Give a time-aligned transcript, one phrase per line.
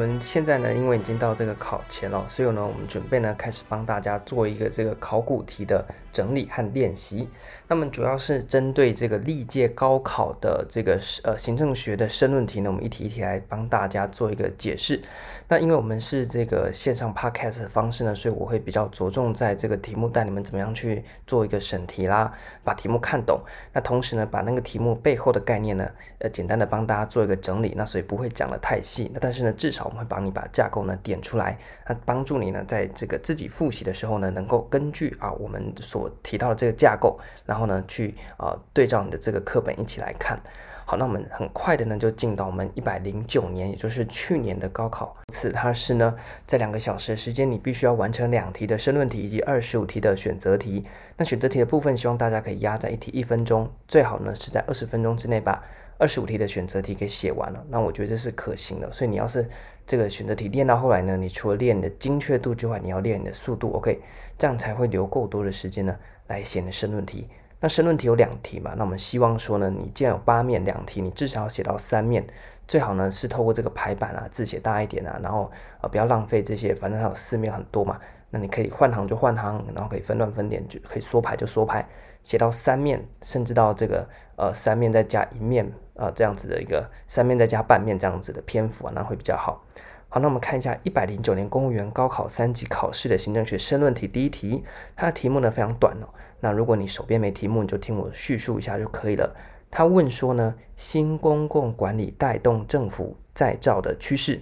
[0.00, 7.28] 大家好，我们现在呢，因为已经到这个考前了，所以呢，我们准备呢开始帮大家做一个这个考古题的整理和练习。
[7.66, 15.00] 那么主要是针对这个历届高考的这个呃行政学的申论题呢，我们一题一题来帮大家做一个解释。
[15.46, 23.40] 那因为我们是这个线上 podcast 的方式呢，所以我会比较着重在这个题目带你们怎么样去做一个审题啦，把题目看懂。
[23.72, 27.74] 那同时呢，把那个题目背后的概念呢，呃，简单的帮大家做一个整理。
[27.76, 29.10] 那所以不会讲的太细。
[29.12, 31.56] 那但是呢，至少我们帮你把架构呢点出来，
[31.88, 37.70] 那帮助你呢在这个自己复习的时候呢，能够根据啊我们所提到的这个架构，然后。
[37.70, 40.36] 呢，去啊、对照你的这个课本一起来看。
[40.84, 45.16] 好，那我们很快的呢就进到我们一百零九年，也就是去年的高考。
[45.32, 46.16] 此它是呢
[46.48, 50.84] 在两个小时的时间，你必须要完成两题的申论题以及二十五题的选择题。
[51.16, 55.62] 那选择题的部分，希望大家可以压在一题一分钟，最好呢是在二十分钟之内把
[56.00, 57.62] 二十五题的选择题给写完了。
[57.68, 58.90] 那我觉得这是可行的。
[58.90, 59.46] 所以你要是
[59.86, 64.00] 这个选择题练到后来呢，你除了练你的精确度之外，你要练你的速度，OK，
[64.38, 65.94] 这样才会留够多的时间呢
[66.28, 67.28] 来写你的申论题。
[67.60, 68.74] 那申论题有两题嘛？
[68.78, 72.26] 那我们希望说呢，你既然有八面两题，你至少要写到三面，
[72.66, 78.00] 最好呢是透过这个排版啊，字写大一点啊，然后呃不要浪费这些，反正它有四面很多嘛。
[78.30, 81.86] 那你可以换行就换行，然后可以分段分点就可以缩排就缩排，
[82.22, 89.62] 写到三面，甚至到这个呃三面再加一面、呃、这样子的一个三面再加半面这样子的篇幅啊，那会比较好。
[90.08, 94.64] 好，那我们看一下一百零九年公务员高考三级考试的行政学申论题第一题，
[94.96, 96.08] 它的题目呢非常短哦。
[96.40, 99.36] 那如果你手边没题目，你就听我叙述一下就可以了。
[99.70, 104.40] 他问说呢，新公共管理带动政府再造的趋势，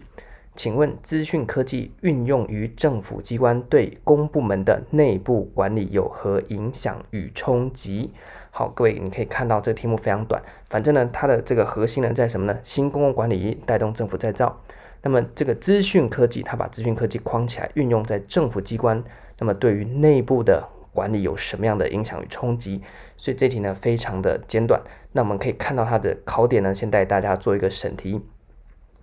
[0.58, 8.10] 请问资讯科技运用于政府机关对公部门的内部管理有何影响与冲击？
[8.50, 12.58] 好，各位你可以看到这个题目非常短，反正呢它的这个核心呢在什么呢？
[12.64, 14.60] 新公共管理带动政府再造。
[15.00, 19.00] 那么这个资讯科技，它把资讯科技框起来，运用在政府机关，
[19.38, 22.82] 那么对于内部的管理有什么样的影响与冲击？
[23.16, 24.82] 所以这题呢非常的简短。
[25.12, 28.20] 那我们可以看到它的考点呢，先带大家做一个审题。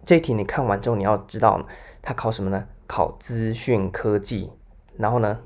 [0.06, 1.66] 这一题你看完之后，你要知道
[2.02, 2.66] 它考什么呢？
[2.88, 4.52] 考资讯科技。
[4.98, 5.40] 然后呢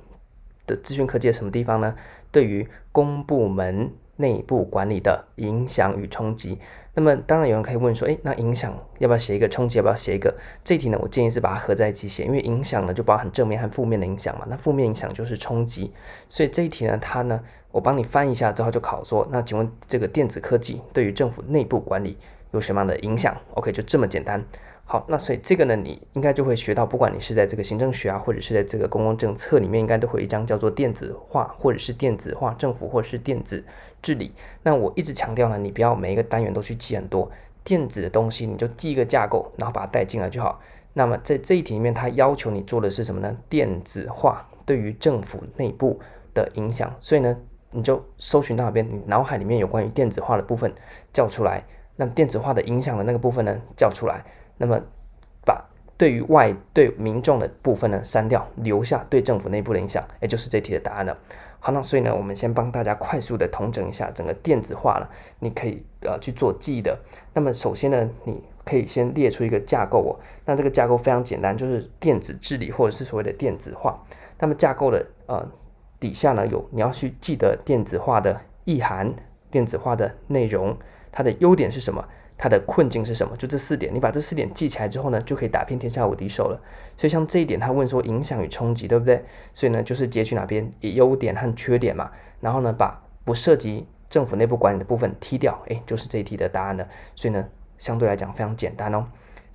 [0.67, 1.95] 的资讯科技的什么地方呢？
[2.31, 6.59] 对于公部门内部管理的影响与冲击。
[6.93, 9.47] 那么当然有人可以问说，诶，那影响要不要写一个？
[9.47, 10.35] 冲击要不要写一个？
[10.63, 14.45] 这一题呢，我建议是把它合在一起写，因为影响呢就包含正面和负面的影响嘛。
[14.49, 15.93] 那负面影响就是冲击，
[16.27, 17.41] 所以这一题呢，它呢，
[17.71, 22.17] 我帮你翻一下之后就考说，那请问这个电子科技对于政府内部管理
[22.51, 24.43] 有什么样的影响？OK，就这么简单。
[24.85, 33.63] 好，那所以这个呢，你应该就会学到，不管你是在这个行政学啊，或者是在这个公共政策里面，应该都会有一章叫做电子化，或者是电子化政府，或者是电子
[34.01, 34.31] 治理。
[34.63, 37.29] 那我一直强调呢，你不要每一个单元都去记很多
[37.63, 40.59] 电子的东西，你就记一个架构，然后把它带进来就好。
[40.93, 43.37] 那么在这一题里面，它要求你做的是什么呢？
[43.47, 45.99] 电子化对于政府内部
[46.33, 46.91] 的影响。
[46.99, 47.37] 所以呢，
[47.69, 50.73] 你就搜寻到那边，你脑海里面有关于电子化的部分
[51.13, 51.63] 叫出来，
[51.99, 54.23] 那么电子化的影响的那个部分呢，叫出来。
[54.57, 54.79] 那么，
[55.45, 55.61] 把
[55.97, 61.17] 对于外对民众的部分呢删掉，留下对政府内部的影响，也就是这题的答案了。
[61.59, 65.09] 好，那所以呢，我们先帮大家快速的统整一下整个电子化了，
[65.39, 66.97] 你可以呃去做记忆的。
[67.33, 70.15] 那么首先呢，你可以先列出一个架构哦。
[70.45, 74.01] 那这个架构非常简单，就是电子治理或者是所谓的电子化。
[74.39, 75.45] 那么架构的呃
[75.99, 79.13] 底下呢有你要去记得电子化的意涵、
[79.51, 80.77] 电子化的内容，
[81.11, 82.03] 它的优点是什么？
[82.37, 83.35] 它的困境是什么？
[83.35, 86.61] 就这四点，你把这四点记起来之后呢，就可以打遍天下无敌手了。
[86.95, 89.23] 所以像这一点，他问说影响与冲击，对不对？
[89.53, 92.09] 所以呢，就是截取哪边优点和缺点嘛，
[92.39, 96.87] 然后呢，把不涉及政府内部管理的部分踢掉，诶，就是这一题的答案了。
[97.13, 97.45] 所以呢，
[97.77, 99.05] 相对来讲非常简单哦。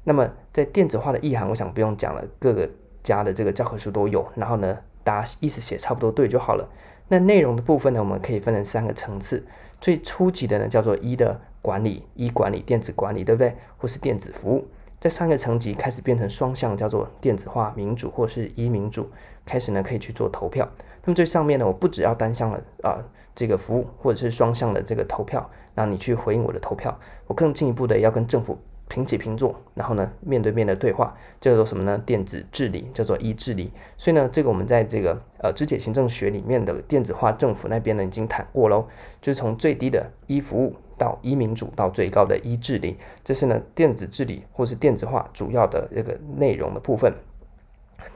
[0.05, 2.69] 那么在电子化的意涵，我想不用讲了，各个
[3.03, 4.27] 家的这个教科书都有。
[4.35, 6.69] 然后呢，大家意思写差不多对就好了。
[7.07, 9.47] 那内容的部分呢，我们可以分成三个层次。
[9.81, 11.41] 最初级的呢，叫做一的。
[11.65, 13.57] 管理、一管理、电子管理，对不对？
[13.79, 14.69] 或是电子服务，
[15.01, 19.09] 在三个层级开始变成双向，叫做电子化民主，或是一民主，
[19.47, 20.69] 开始呢可以去做投票。
[21.05, 23.01] 那么最上面呢，我不只要单向的啊、
[23.35, 26.95] 这个服务，或者是双向的这个投票，那你去回应我的投票，
[27.27, 28.59] 我更进一步的要跟政府。
[28.89, 31.97] 平起平坐，然后呢，面对面的对话，叫做什么呢？
[32.05, 33.73] 电子治理，叫做一治理。
[33.97, 38.87] 所以呢，这个我们在这个呃肢解行政学里面的电子化政府那边呢，已经谈过喽。
[39.21, 47.13] 就是从最低的一服务到一民主，到最高的一治理，这是呢电子治理或是电子化主要的这个内容的部分。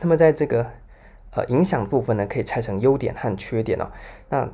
[0.00, 0.66] 那么在这个
[1.34, 3.90] 呃影响部分呢，可以拆成优点和缺点哦。
[4.28, 4.48] 那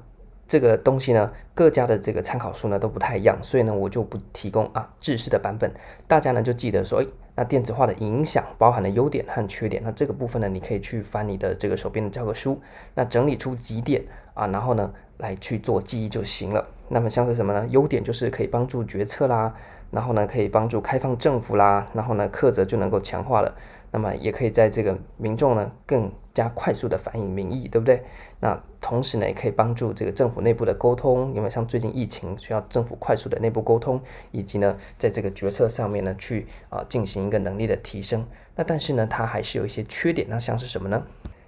[0.46, 5.70] 这个东西呢，各家的这个参考书呢都不太一样，所以呢，我就不提供啊制式的版本。
[6.06, 9.82] 大家呢就记得说，诶，那电子化的影响包含了优点和缺点。
[9.84, 12.60] 那这个部分呢，你可以去翻你的这个手边的教科书，
[12.94, 14.04] 那整理出几点
[14.34, 16.66] 啊，然后呢来去做记忆就行了。
[16.88, 17.66] 那么像是什么呢？
[17.70, 19.54] 优点就是可以帮助决策啦，
[19.90, 23.54] 然后呢可以帮助开放政府啦，然后呢课责就能够强化了。
[23.90, 28.02] 那么也可以在这个民众呢更加快速的反映民意，对不对？
[28.40, 33.98] 那同时呢也可以帮助这个政府内部的沟通，因为像最近疫情需要政府快速的内部沟通，
[34.30, 38.26] 以及呢在这个决策上面呢去啊进行一个能力的提升。
[38.54, 41.02] 那但是呢它还是有一些缺点，那像是什么呢？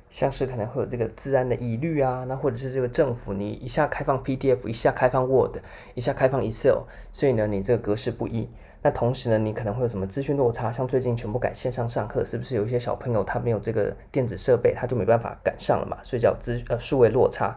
[0.09, 5.59] 像是可能会有这个资安的疑虑啊，那或者是这个政府你一下开放 PDF，一下开放 Word，
[5.95, 8.49] 一下开放 Excel，所以呢你这个格式不一。
[8.87, 10.71] 那同时呢，你可能会有什么资讯落差？
[10.71, 15.99] 像最近全部改线上上课，是不是有一些小朋友他没有这个电子设备，他就没办法赶上了嘛？
[16.05, 17.57] 所以叫资呃数位落差。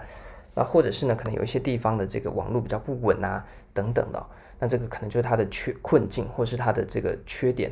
[0.56, 3.46] 那或者是呢，可能有一些地方的这个网络比较不稳啊，
[3.76, 4.26] 等等的。
[4.58, 7.72] 那这个可能就是它的缺困境，或是它的这个缺点。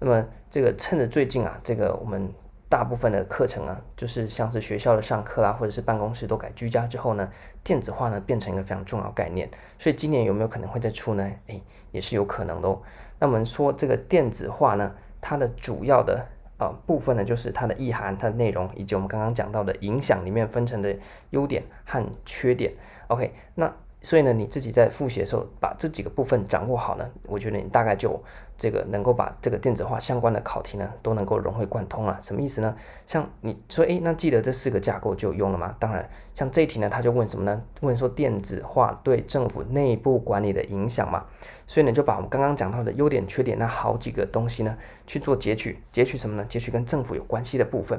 [0.00, 2.28] 那么这个趁着最近啊，这个我们。
[2.68, 7.30] 大部分的课程啊，就是像是学校的上课啊，或者是办公室都改居家之后呢，
[7.62, 9.48] 电子化呢变成一个非常重要概念。
[9.78, 11.30] 所以今年有没有可能会再出呢？
[11.46, 12.80] 诶，也是有可能的哦。
[13.18, 16.26] 那我们说这个电子化呢，它的主要的
[16.58, 20.96] 呃部分呢，就是它的意涵、它的内容，以及我们刚刚讲到的影响里面分成的
[21.30, 22.72] 优点和缺点。
[23.08, 23.72] OK，那。
[24.02, 28.22] 所以呢，你自己在复习的时候，把这几个部分掌握好呢，我觉得你大概就
[28.56, 32.16] 这个能够把这个电子化相关的考题呢，都能够融会贯通了。
[32.20, 32.76] 什么意思呢？
[33.04, 35.74] 像你说，诶，那记得这四个架构就用了吗？
[35.80, 37.60] 当然，像这一题呢，他就问什么呢？
[37.80, 41.24] 问说电子化对政府内部管理的影响嘛。
[41.66, 46.46] 所以呢，就把我们刚刚讲到的优点、缺点那好几个东西呢，去做截取，截取什么呢？
[46.48, 47.98] 截取跟政府有关系的部分。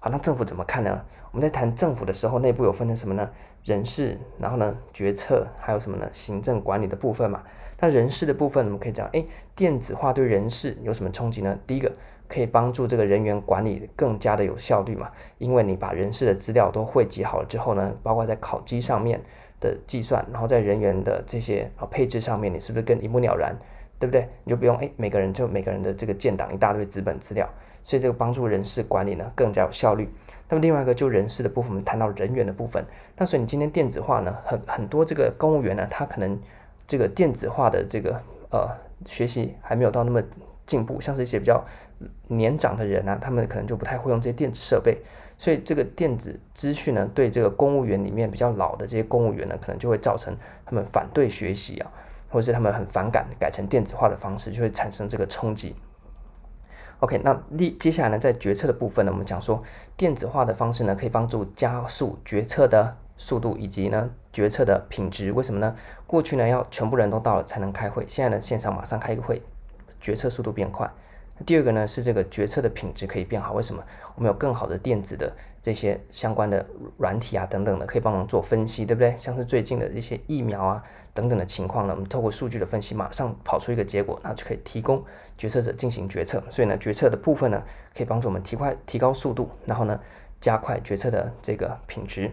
[0.00, 1.00] 好，那政府怎么看呢？
[1.32, 3.28] 我们在谈政府的时候，内部有分成什么呢？
[3.66, 6.08] 人事，然后呢，决策，还有什么呢？
[6.12, 7.42] 行政管理的部分嘛。
[7.80, 9.26] 那人事的部分，我们可以讲，诶，
[9.56, 11.58] 电子化对人事有什么冲击呢？
[11.66, 11.92] 第一个，
[12.28, 19.20] 可以帮助这个人员管理更加的有效率嘛，因为你把人事的资料都汇集好了之后呢，包括在考绩上面
[19.58, 23.52] 的计算，然后在人员的这些啊配置上面，你是不是更一目了然？
[23.98, 24.28] 对不对？
[24.44, 27.48] 你就不用诶，每个人就每个人的这个建档一大堆资本资料。
[27.86, 30.12] 所以这个帮助人事管理呢更加有效率。
[30.48, 32.84] 那么另外一个就人事的部分，我们谈到人员的部分。
[33.16, 36.36] 那所以你今天电子化呢，很很多这个公务员呢，他可能
[36.84, 38.68] 这个电子化的这个呃
[39.06, 40.20] 学习还没有到那么
[40.66, 41.64] 进步，像是一些比较
[42.26, 44.98] 年长的人啊，他们可能就不太会用这些电子设备。
[45.38, 51.92] 所以这个电子资讯呢，对这个公务员里面比较老的这些公务员呢，可能就会造成他们反对学习啊，
[52.30, 55.76] 或者是他们很反感改成电子化的方式，就会产生这个冲击。
[57.00, 59.62] OK，那立接下来呢，在决策的部分呢，我们讲说
[59.96, 65.30] 电子化的方式呢，可以帮助加速决策的速度以及呢决策的品质。
[65.30, 65.74] 为什么呢？
[66.06, 69.42] 过去呢要全部人都到了才能开会，现在呢线上马上开个会，
[70.00, 70.90] 决策速度变快。
[71.44, 73.82] 第二个呢是这个决策的品质可以变好，为什么？
[74.14, 75.30] 我们有更好的电子的
[75.60, 76.64] 这些相关的
[76.96, 79.14] 软体啊等等的，可以帮忙做分析，对不对？
[79.18, 85.04] 像是最近的一些疫苗啊等等的情况呢，我们透过数据的分析，马上跑出一个结果，那就可以提供
[85.36, 86.42] 决策者进行决策。
[86.48, 87.62] 所以呢，决策的部分呢，
[87.94, 90.00] 可以帮助我们提快提高速度，然后呢，
[90.40, 92.30] 加快决策的这个品质。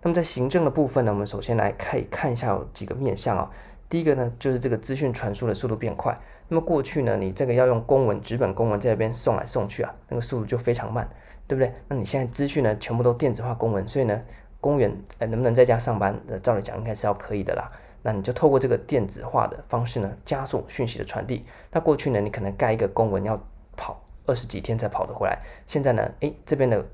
[0.00, 3.46] 那么在行政的部分呢，我们首先来可以看一下有几个面向啊、哦。
[3.90, 6.16] 第一个呢，就是这个资讯传输的速度变快。
[6.48, 11.08] 那么过去呢，你这个要用公文、纸本公文在这边送来送去啊，那个速度就非常慢，
[11.46, 11.72] 对不对？
[11.88, 14.20] 那你现在资讯呢，全部都电子化公文，所以呢，
[14.60, 16.18] 公务员呃能不能在家上班？
[16.28, 17.66] 呃，照理讲应该是要可以的啦。
[18.02, 21.42] 那你就透过这个电子化的方式呢，加速讯息的传递。
[21.70, 23.40] 那过去呢，你可能盖一个公文要
[23.76, 26.84] 跑二十几天才跑得回来，现在呢，诶，这边的。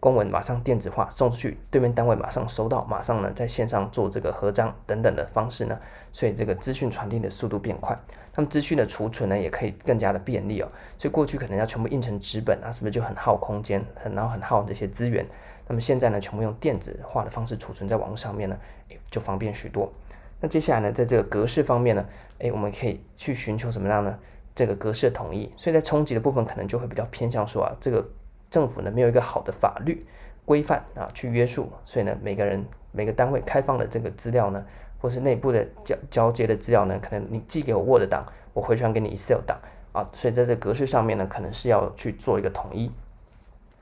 [0.00, 5.78] 公文马上电子化送出去，对面单位马上收到，马上呢在线上做这个核章等等的方式呢，
[6.10, 7.94] 所以这个资讯传递的速度变快，
[8.34, 10.68] 那么资讯的储存呢也可以更加的便利哦。
[10.98, 15.26] 所以过去可能要全部印成纸本啊，是不是就很耗空间，很然后很耗这些资源？
[15.68, 18.56] 那么现在呢，全部用电子化的方式储存在网络上面呢，
[19.10, 19.92] 就方便许多。
[20.40, 22.02] 那接下来呢，在这个格式方面呢，
[22.38, 24.18] 诶，我们可以去寻求什么样呢？
[24.54, 25.52] 这个格式的统一。
[25.58, 28.02] 所以在冲击的部分，可能就会比较偏向说啊，这个。
[28.50, 30.04] 政府呢没有一个好的法律
[30.44, 34.64] 规范啊去约束，所以呢每个人每个单位开放的这个资料呢，
[35.00, 39.56] 或是内部的交交接的资料呢，可能你寄给我 Word 档，我回传给你 Excel 档
[39.92, 42.90] 啊，所以在这格式上面呢，可能是要去做一个统一。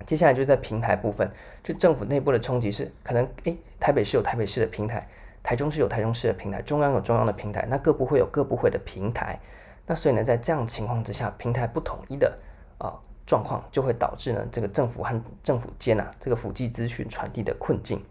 [0.07, 1.29] 接下来就是在平台部分，
[1.65, 5.09] 就政府内部的冲击是可能诶，台北市有台北市的平台，
[5.43, 9.41] 台中市有台中市的平台，中央有中央的平台，那各部会有各部会的平台，
[9.87, 12.39] 那所以呢在这样情况之下，平台不统一的
[12.79, 12.95] 啊。
[13.29, 18.03] 状况就会导致呢，这个政府和政府间啊，这个府际资讯传递的困境。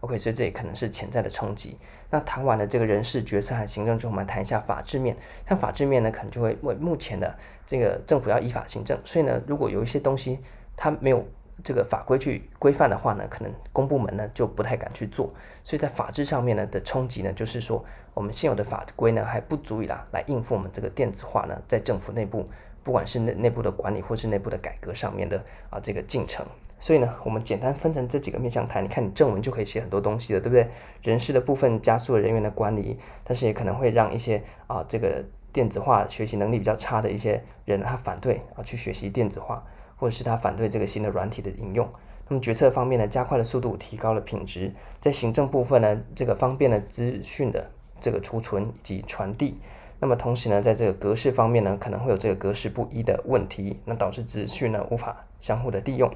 [0.00, 1.78] OK，所以这也可能是潜在的冲击。
[2.10, 5.16] 那谈完了这个人事决策和行政之后，我们谈一下法治面。
[5.48, 7.32] 像法治面呢，可能就会为目前的
[7.64, 10.40] 这个政府要依法行政，所以呢，如果有一些东西
[10.76, 11.24] 它没有
[11.62, 15.32] 这个法规去规范的话呢，可能公部门呢就不太敢去做。
[15.62, 22.44] 所以在法治上面呢的冲击呢，就是说我们现有的法规呢还不足以啦来应付我们这个电子化呢在政府内部，
[22.84, 26.46] 不管是内内部的管理或是内部的改革上面的啊这个进程。
[26.78, 28.84] 所以呢，我们简单分成这几个面向谈。
[28.84, 30.68] 你看，你正文就可以写很多东西了，对不对？
[31.02, 39.64] 人事的部分加速了人员的管理，但是也可能会让一些啊这个电子化学习能力比较差的一些人，他反对啊去学习电子化，
[39.96, 41.88] 或者是他反对这个新的软体的应用。
[42.28, 44.70] 那么决策方面呢，加快了速度，提高了品质。
[45.00, 49.58] 在行政部分呢，这个方便了资讯的这个储存以及传递。
[50.04, 56.12] 那么同时呢，在这个格式方面呢，可能会有这个格式不一的问题，那导致资讯呢无法相互的利用。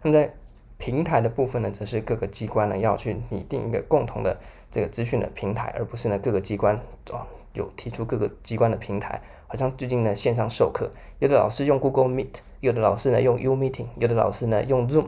[0.00, 0.32] 那么在
[0.78, 4.38] 平台的部分呢，则是各个机关呢要去拟定一个共同的
[4.70, 6.76] 这个资讯的平台，而不是呢各个机关
[7.10, 9.20] 哦有提出各个机关的平台。
[9.48, 15.06] 好像最近呢线上授课，有的老师用 Google Meet，有的老师呢用 U Meeting，有的老师呢用 Zoom，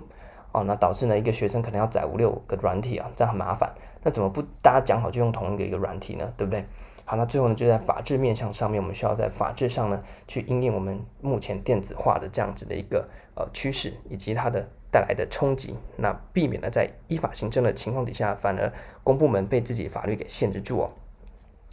[0.50, 3.72] 哦，那导致呢一个学生可能要载五六个软体啊，这样很麻烦。
[4.02, 6.32] 那怎么不大家讲好就用同一个一个软体呢？
[6.36, 6.64] 对不对？
[7.04, 14.66] 好，那最后呢就在法治面向上面，我们需要在法治上呢去应应我们目前电子化的这样子的一个呃趋势以及它的。
[14.94, 20.90] 带来的冲击，那避免了在依法行政的情况底下，反而公部门被自己法律给限制住哦。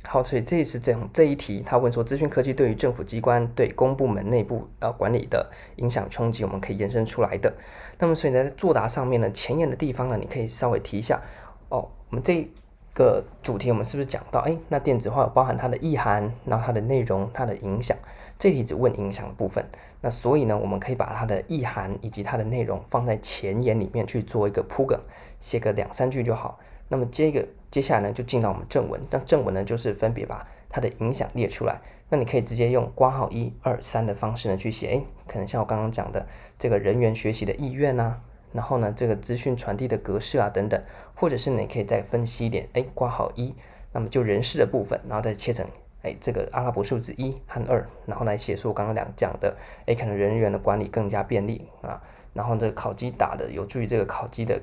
[0.02, 7.54] 好，所以这一次这样这一题，他问说，资讯科技对于政府机关对公部门内部呃管理的影响冲击，我们可以延伸出来的。
[8.00, 11.22] 那么，所以呢，在作答上面呢，前沿的地方呢，你可以稍微提一下
[11.70, 11.88] 哦。
[12.10, 12.50] 我们这
[12.94, 17.98] 个主题，我们是不是讲到，哎，那电子化包含它的意涵，然后它的内容，它的影响。
[18.38, 19.64] 这题只问影响的部分，
[20.02, 25.00] 那所以呢，我们可以把它的意涵以及它的内容放在前言里面去做一个铺梗，
[25.40, 26.60] 写个两三句就好。
[26.88, 29.00] 那么接一个接下来呢，就进到我们正文。
[29.12, 31.80] 那正文呢，就是分别把它的影响列出来。
[32.10, 36.26] 那你可以直接用括号一二三的方式呢去写，诶，可能像我刚刚讲的
[36.58, 38.20] 这个人员学习的意愿啊，
[38.54, 40.82] 然后呢这个资讯传递的格式啊等等，
[41.16, 43.54] 或者是你可以再分析一点，诶，括号一，
[43.92, 45.66] 那么就人事的部分，然后再切成。
[46.04, 49.56] 哎，这个阿拉伯数字一和二，然后来写出我刚刚两讲的，
[49.86, 52.02] 哎，可能人员的管理更加便利啊。
[52.34, 54.60] 然后这个考机打的有助于这个考机的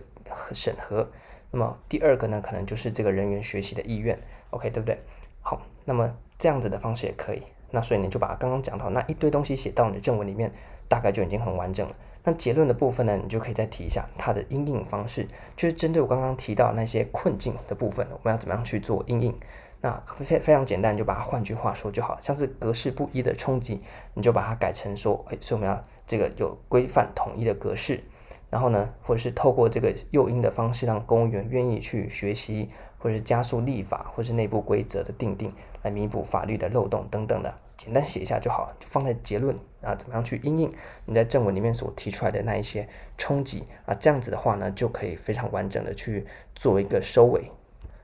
[0.53, 1.09] 审核。
[1.53, 4.19] 那么第二个呢，可能就是这个人员学习的意愿
[4.51, 4.99] ，OK，对不对？
[5.41, 7.43] 好，那么这样子的方式也可以。
[7.71, 10.51] 那所以你就把刚刚讲到那一堆东西写到你的正文里面，
[10.89, 11.95] 大概就已经很完整了。
[12.29, 19.35] 那结论的部分呢，你就可以再提一下它的应应方式，就是针对我刚刚提到那些困境的部分，我们要怎么样去做应应。
[19.81, 23.81] 那非非常简单，就把它换句话说就好，像是格式不一的冲击，
[24.13, 27.99] 你就把它改成说，哎，所以我们要这个有规范统一的格式，
[28.51, 32.69] 然后呢，或者是透过这个诱因的方式，让公务员愿意去学习，
[32.99, 35.51] 或者是加速立法，或是内部规则的定定，
[35.83, 40.73] 来弥补法律的漏洞等等的，简单写一下就好，就放在结论啊，怎么样去应应
[41.05, 47.51] 你在正文里面所提出来的那一些冲击啊，这样子的话呢，就可以非常完整的去做一个收尾。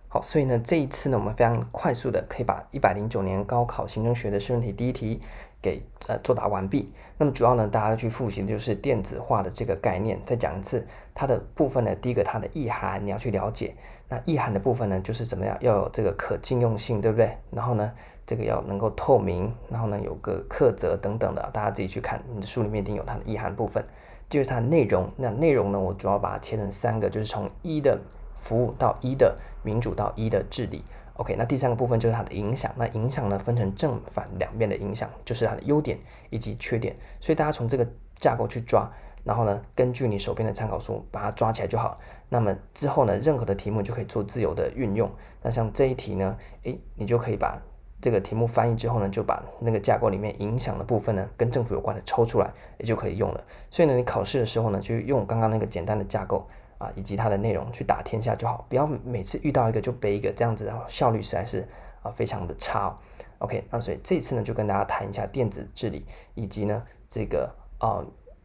[0.08, 5.20] 好，所以呢，这一次呢，我们非常快速的可以把一百零九年高考行政学的试问题第一题
[5.60, 6.92] 给呃作答完毕。
[7.18, 10.20] 那么主要呢，大家去复习的就是电子化的这个概念。
[10.24, 13.74] 再讲一次，它的部分呢，第一个它的意涵你要去了解。
[14.14, 17.36] 那意涵的部分呢，就是怎么样要有这个可禁用性，对不对？
[17.50, 17.92] 然后呢，
[18.24, 23.84] 这个要能够透明，然后呢，有个课则等等的，大家自己去看，你的书里面一定有它的意涵部分。
[24.30, 27.98] 就是它的内容，那内容呢，我主要把它切成三个，就是从一的。
[28.36, 32.70] 服务到一的民主到一的治理，OK，那第三个部分就是它的影响。
[32.76, 36.94] 那影响呢，分成正反两面的影响，就是它的优点以及缺点。
[37.22, 38.86] 所以大家从这个架构去抓，
[39.24, 41.96] 然后呢，根据你手边的参考书把它抓起来就好。
[42.28, 45.10] 那么之后呢，任何的题目就可以做自由的运用。
[45.42, 47.60] 那像这一题呢，诶，你就可以把
[48.00, 53.42] 这个题目翻译之后呢，就把那个架构里面影响的部分呢，跟政府有关的抽出来，也就可以用了。
[53.70, 56.46] 所以呢，你考试的时候呢，就用刚刚那个简单的架构。
[56.76, 61.64] 啊，以及它的内容去打天下就好，不要每次遇到一个就背一个，这样子的话效率实在是
[62.02, 62.96] 啊非常的差哦。
[63.38, 66.04] OK，那所以这次呢就跟大家谈一下电子治理，
[66.34, 68.04] 以及呢这个啊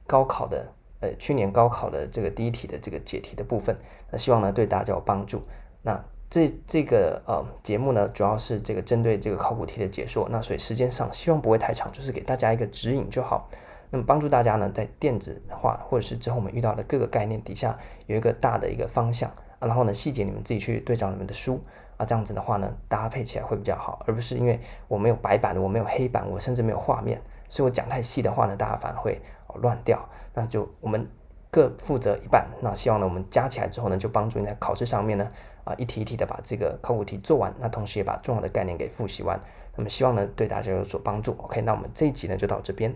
[0.10, 0.66] 高考的
[1.02, 3.78] 呃去年高考的这个第一题的这个解题的部分，
[4.10, 5.40] 那希望呢对大家有帮助。
[5.84, 13.48] 那这这个呃节目呢主要是这个针对这个考古题的解说，那所以时间上希望不会太长，就是给大家一个指引就好。
[13.92, 21.60] 那么帮助大家呢，在电子化或者是之后我们遇到的各个概念底下有一个大的一个方向，然后呢细节你们自己去对照你们的书
[21.98, 29.20] 啊，这样子的话呢搭配起来会比较好，而不是因为我没有白板，我没有黑板，我甚至没有画面，所以我讲太细的话呢，大家反而会
[29.56, 30.08] 乱掉。
[30.34, 31.08] 那就我们
[31.52, 32.48] 各负责一半。
[32.62, 35.28] 那希望呢，我们加起来之后呢，就帮助你在考试上面呢，
[35.64, 37.54] 啊，一题一题的把这个考古题做完。
[37.60, 39.40] 那同时也把重要的概念给复习完。
[39.76, 41.36] 那么希望呢，对大家有所帮助。
[41.40, 42.94] OK，那我们这一集呢就到这边。